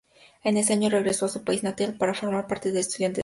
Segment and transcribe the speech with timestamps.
[0.43, 3.19] En ese año regresó a su país natal para formar parte del Estudiantes Tecos.